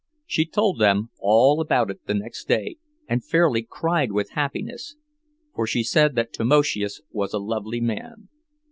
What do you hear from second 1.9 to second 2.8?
it the next day,